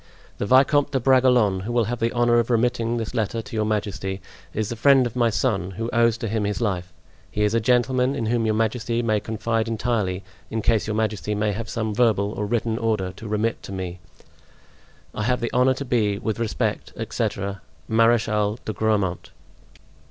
The 0.39 0.47
Vicomte 0.47 0.89
de 0.93 0.99
Bragelonne, 0.99 1.59
who 1.59 1.71
will 1.71 1.83
have 1.83 1.99
the 1.99 2.11
honor 2.11 2.39
of 2.39 2.49
remitting 2.49 2.97
this 2.97 3.13
letter 3.13 3.39
to 3.43 3.55
your 3.55 3.65
majesty, 3.65 4.19
is 4.51 4.69
the 4.69 4.75
friend 4.75 5.05
of 5.05 5.15
my 5.15 5.29
son, 5.29 5.69
who 5.77 5.91
owes 5.93 6.17
to 6.17 6.27
him 6.27 6.43
his 6.43 6.59
life; 6.59 6.91
he 7.29 7.43
is 7.43 7.53
a 7.53 7.59
gentleman 7.59 8.15
in 8.15 8.25
whom 8.25 8.43
your 8.47 8.55
majesty 8.55 9.03
may 9.03 9.19
confide 9.19 9.67
entirely, 9.67 10.23
in 10.49 10.63
case 10.63 10.87
your 10.87 10.95
majesty 10.95 11.35
may 11.35 11.51
have 11.51 11.69
some 11.69 11.93
verbal 11.93 12.31
or 12.31 12.47
written 12.47 12.79
order 12.79 13.11
to 13.11 13.27
remit 13.27 13.61
to 13.61 13.71
me. 13.71 13.99
"I 15.13 15.21
have 15.21 15.39
the 15.39 15.53
honor 15.53 15.75
to 15.75 15.85
be, 15.85 16.17
with 16.17 16.39
respect, 16.39 16.93
etc., 16.97 17.61
"Marechal 17.87 18.57
de 18.65 18.73
Grammont." 18.73 19.29